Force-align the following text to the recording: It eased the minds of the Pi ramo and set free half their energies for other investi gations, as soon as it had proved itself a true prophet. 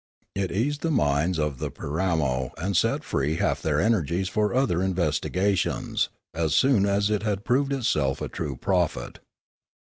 It 0.33 0.51
eased 0.51 0.81
the 0.81 0.89
minds 0.89 1.37
of 1.37 1.59
the 1.59 1.69
Pi 1.69 1.83
ramo 1.83 2.53
and 2.57 2.75
set 2.75 3.03
free 3.03 3.35
half 3.35 3.61
their 3.61 3.79
energies 3.79 4.29
for 4.29 4.51
other 4.51 4.79
investi 4.79 5.31
gations, 5.31 6.09
as 6.33 6.55
soon 6.55 6.87
as 6.87 7.11
it 7.11 7.21
had 7.21 7.45
proved 7.45 7.71
itself 7.71 8.19
a 8.19 8.27
true 8.27 8.55
prophet. 8.55 9.19